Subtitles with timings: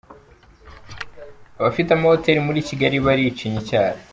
[1.59, 3.99] Abafite amahoteli muri Kigali baricinya icyara.